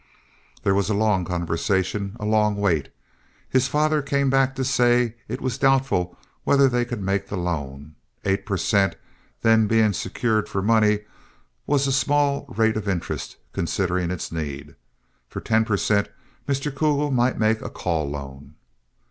[0.63, 2.89] There was a long conversation—a long wait.
[3.47, 7.93] His father came back to say it was doubtful whether they could make the loan.
[8.25, 8.95] Eight per cent.,
[9.43, 11.01] then being secured for money,
[11.67, 14.73] was a small rate of interest, considering its need.
[15.29, 16.09] For ten per cent.
[16.49, 16.71] Mr.
[16.73, 18.55] Kugel might make a call loan.